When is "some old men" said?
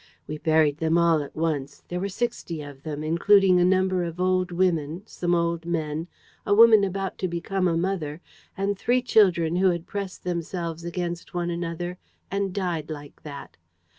5.05-6.07